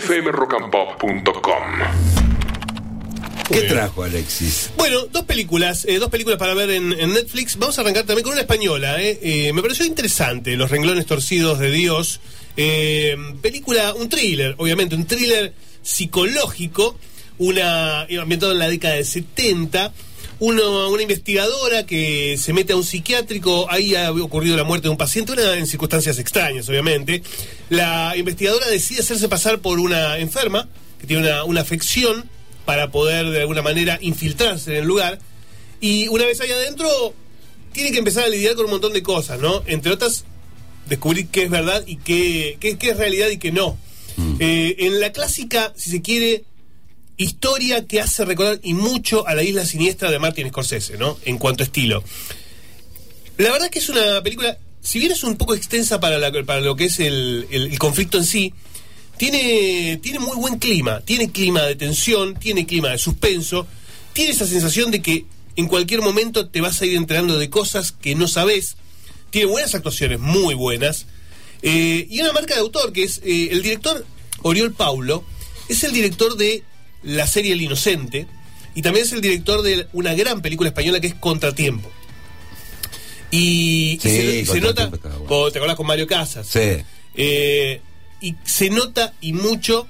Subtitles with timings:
[0.00, 1.62] fmrockandpop.com.
[3.50, 4.70] ¿Qué trajo Alexis?
[4.76, 7.56] Bueno, dos películas, eh, dos películas para ver en, en Netflix.
[7.56, 9.00] Vamos a arrancar también con una española.
[9.00, 9.18] eh.
[9.22, 12.20] Eh, me pareció interesante, Los renglones torcidos de Dios.
[12.56, 16.98] Eh, película, un thriller, obviamente, un thriller psicológico,
[17.38, 19.92] una ambientado en la década del 70.
[20.38, 24.90] Uno- una investigadora que se mete a un psiquiátrico, ahí ha ocurrido la muerte de
[24.90, 27.22] un paciente, una en circunstancias extrañas, obviamente.
[27.70, 30.68] La investigadora decide hacerse pasar por una enferma,
[31.00, 32.28] que tiene una, una afección,
[32.66, 35.18] para poder de alguna manera infiltrarse en el lugar.
[35.80, 37.14] Y una vez allá adentro,
[37.72, 39.62] tiene que empezar a lidiar con un montón de cosas, ¿no?
[39.66, 40.24] Entre otras,
[40.88, 43.78] descubrir qué es verdad y qué, qué, qué es realidad y qué no.
[44.40, 46.44] Eh, en la clásica, si se quiere,
[47.16, 51.18] historia que hace recordar y mucho a la isla siniestra de Martin Scorsese, ¿no?
[51.24, 52.02] En cuanto a estilo.
[53.38, 56.18] La verdad que es una película, si bien es un poco extensa para,
[56.60, 58.52] lo que es el conflicto en sí,
[59.16, 63.66] tiene, tiene muy buen clima, tiene clima de tensión, tiene clima de suspenso,
[64.12, 65.24] tiene esa sensación de que
[65.56, 68.76] en cualquier momento te vas a ir enterando de cosas que no sabes,
[69.30, 71.06] tiene buenas actuaciones, muy buenas,
[71.62, 74.04] eh, y una marca de autor que es eh, el director
[74.42, 75.24] Oriol Paulo,
[75.68, 76.62] es el director de
[77.06, 78.26] la serie El Inocente,
[78.74, 81.90] y también es el director de una gran película española que es Contratiempo.
[83.30, 86.46] Y, y Sí, se, se nota, con- ¿te acordás con Mario Casas?
[86.46, 86.82] Sí.
[87.16, 87.80] Eh,
[88.20, 89.86] y se nota y mucho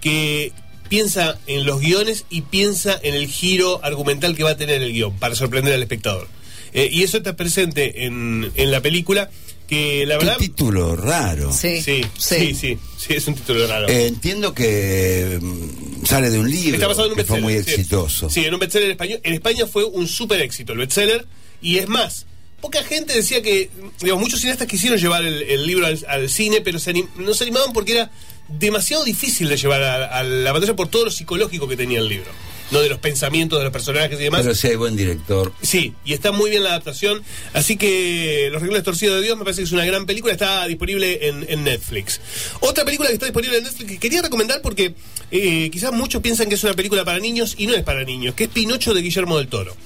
[0.00, 0.52] que
[0.88, 4.92] piensa en los guiones y piensa en el giro argumental que va a tener el
[4.92, 6.28] guion para sorprender al espectador.
[6.72, 9.30] Eh, y eso está presente en, en la película,
[9.68, 10.36] que la verdad...
[10.38, 11.52] título raro.
[11.52, 13.88] Sí, Sí, sí, sí, sí, es un título raro.
[13.88, 17.54] Eh, entiendo que mm, sale de un libro Está basado en un que fue muy
[17.54, 18.30] exitoso.
[18.30, 19.20] Sí, en un bestseller en español.
[19.22, 21.26] En España fue un súper éxito el bestseller.
[21.60, 22.26] Y es más,
[22.60, 26.60] poca gente decía que, digamos, muchos cineastas quisieron llevar el, el libro al, al cine,
[26.60, 28.10] pero se anim- no se animaban porque era
[28.48, 32.08] demasiado difícil de llevar a, a la pantalla por todo lo psicológico que tenía el
[32.08, 32.30] libro.
[32.72, 34.40] No de los pensamientos de los personajes y demás.
[34.42, 35.52] Pero si hay buen director.
[35.62, 37.22] Sí, y está muy bien la adaptación.
[37.52, 40.32] Así que Los Reglos Torcidos de Dios me parece que es una gran película.
[40.32, 42.20] Está disponible en, en Netflix.
[42.60, 44.94] Otra película que está disponible en Netflix que quería recomendar porque
[45.30, 48.34] eh, quizás muchos piensan que es una película para niños y no es para niños,
[48.34, 49.76] que es Pinocho de Guillermo del Toro.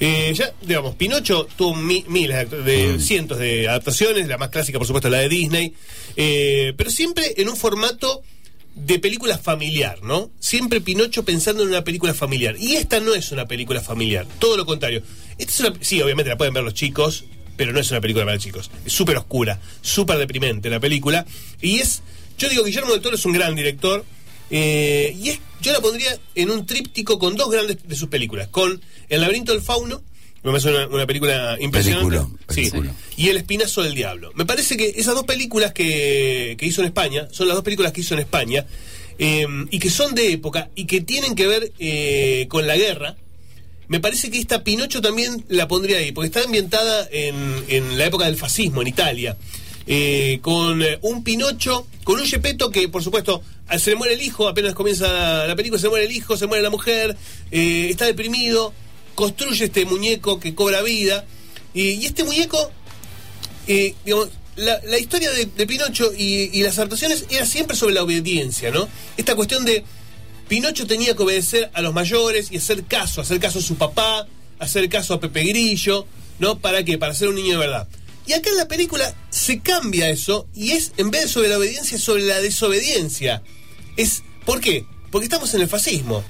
[0.00, 4.76] Eh, ya, digamos, Pinocho tuvo mi- miles de, de cientos de adaptaciones, la más clásica,
[4.78, 5.72] por supuesto, la de Disney,
[6.16, 8.20] eh, pero siempre en un formato
[8.74, 10.30] de película familiar, ¿no?
[10.40, 12.56] Siempre Pinocho pensando en una película familiar.
[12.58, 15.02] Y esta no es una película familiar, todo lo contrario.
[15.38, 17.24] Esta es una, sí, obviamente la pueden ver los chicos,
[17.56, 18.70] pero no es una película para chicos.
[18.84, 21.24] Es súper oscura, súper deprimente la película.
[21.60, 22.02] Y es,
[22.36, 24.04] yo digo, Guillermo del Toro es un gran director.
[24.50, 28.48] eh, y es, yo la pondría en un tríptico con dos grandes de sus películas,
[28.48, 30.02] con El laberinto del fauno,
[30.44, 32.18] me parece una, una película impresionante.
[32.50, 32.70] Sí.
[32.70, 32.94] película.
[33.16, 34.30] Y El espinazo del diablo.
[34.34, 37.92] Me parece que esas dos películas que, que hizo en España, son las dos películas
[37.92, 38.66] que hizo en España,
[39.18, 43.16] eh, y que son de época y que tienen que ver eh, con la guerra.
[43.88, 47.36] Me parece que esta Pinocho también la pondría ahí, porque está ambientada en,
[47.68, 49.36] en la época del fascismo en Italia.
[49.86, 53.42] Eh, con eh, un Pinocho, con un Gepetto que, por supuesto,
[53.78, 56.36] se le muere el hijo, apenas comienza la, la película, se le muere el hijo,
[56.38, 57.16] se muere la mujer,
[57.50, 58.72] eh, está deprimido,
[59.14, 61.24] construye este muñeco que cobra vida.
[61.74, 62.70] y- este muñeco
[63.66, 63.94] eh,
[64.56, 68.88] la, historia de, Pinocho y, las adaptaciones era siempre sobre la obediencia, ¿no?
[69.16, 69.84] Esta cuestión de
[70.48, 74.26] Pinocho tenía que obedecer a los mayores y hacer caso, hacer caso a su papá,
[74.58, 76.06] hacer caso a Pepe Grillo,
[76.38, 76.58] ¿no?
[76.58, 76.98] ¿Para qué?
[76.98, 77.88] Para ser un niño de verdad.
[78.26, 81.58] Y acá en la película se cambia eso y es, en vez de sobre la
[81.58, 83.42] obediencia, sobre la desobediencia.
[83.96, 84.86] Es, ¿Por qué?
[85.10, 86.22] Porque estamos en el fascismo.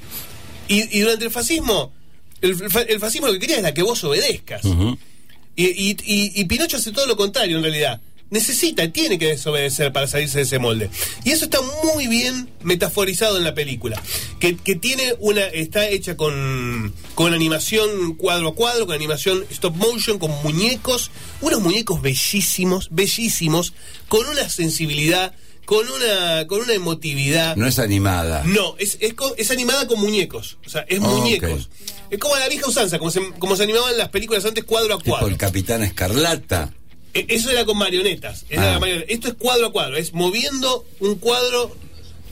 [0.66, 1.92] Y durante el fascismo,
[2.44, 4.62] el, el fascismo lo que quería es la que vos obedezcas.
[5.56, 8.00] Y, y- y- y Pinocho hace todo lo contrario en realidad.
[8.30, 10.90] Necesita, tiene que desobedecer para salirse de ese molde.
[11.24, 14.02] Y eso está muy bien metaforizado en la película.
[14.40, 15.42] Que, que tiene una.
[15.42, 21.12] está hecha con, con animación cuadro a cuadro, con animación stop motion, con muñecos.
[21.42, 23.72] Unos muñecos bellísimos, bellísimos,
[24.08, 25.34] con una sensibilidad,
[25.64, 27.54] con una, con una emotividad.
[27.56, 28.42] No es animada.
[28.46, 30.56] No, es, es, es animada con muñecos.
[30.66, 31.68] O sea, es Ah, muñecos.
[32.14, 34.98] Es como la vieja usanza, como se, como se animaban las películas antes cuadro a
[34.98, 35.26] Tipo cuadro.
[35.28, 36.72] el Capitán Escarlata.
[37.12, 38.44] E- Eso era con marionetas.
[38.48, 38.72] era Ah.
[38.74, 39.12] la marioneta.
[39.12, 39.96] Esto es cuadro a cuadro.
[39.96, 41.76] Es moviendo un cuadro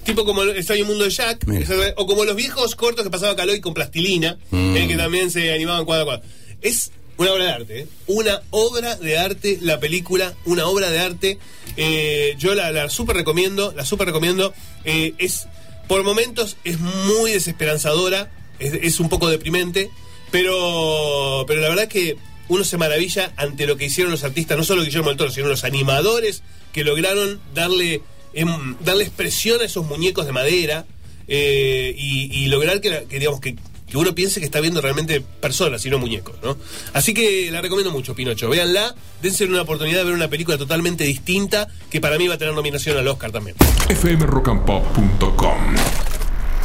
[0.05, 1.46] tipo como el extraño mundo de Jack.
[1.46, 1.67] Mira.
[1.96, 4.38] O como los viejos cortos que pasaba Caloy con plastilina.
[4.50, 4.76] Mm.
[4.76, 6.25] eh, que también se animaban cuadro a cuadro.
[6.61, 7.81] Es una obra de arte.
[7.81, 7.87] ¿eh?
[8.06, 10.34] Una obra de arte la película.
[10.44, 11.38] Una obra de arte.
[11.76, 13.73] Eh, yo la, la super recomiendo.
[13.76, 14.55] La super recomiendo.
[14.84, 15.46] Eh, es
[15.88, 18.31] por momentos es muy desesperanzadora.
[18.62, 19.91] Es, un poco deprimente.
[20.31, 22.17] Pero, pero la verdad que
[22.49, 25.49] uno se maravilla ante lo que hicieron los artistas, no solo Guillermo del Toro, sino
[25.49, 26.43] los animadores
[26.73, 30.87] que lograron darle em, darle expresión a esos muñecos de madera
[31.29, 33.56] eh, y, lograr que, que, digamos que,
[33.93, 36.56] que uno piense que está viendo realmente personas y no muñecos, ¿no?
[36.94, 38.49] Así que la recomiendo mucho, Pinocho.
[38.49, 42.38] Véanla, dense una oportunidad de ver una película totalmente distinta que para mí va a
[42.38, 43.55] tener nominación al Oscar también.
[43.88, 45.76] fmrockandpop.com.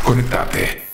[0.06, 0.87] Conectate.